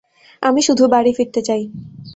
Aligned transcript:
আমি 0.41 0.61
শুধু 0.61 0.83
বাড়ি 0.87 1.11
ফিরতে 1.17 1.41
চাই। 1.41 1.63